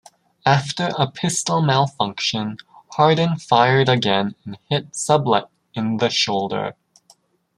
[0.47, 2.57] After a pistol malfunction,
[2.93, 6.75] Hardin fired again and hit Sublet in the shoulder.